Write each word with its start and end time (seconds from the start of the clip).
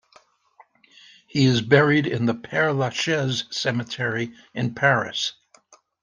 He 1.27 1.45
is 1.45 1.61
buried 1.61 2.07
in 2.07 2.25
the 2.25 2.33
Père-Lachaise 2.33 3.53
Cemetery 3.53 4.33
in 4.55 4.73
Paris. 4.73 5.33